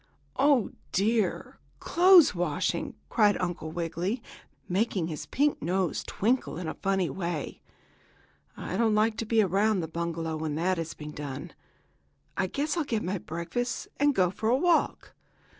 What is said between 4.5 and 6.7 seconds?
making his pink nose twinkle in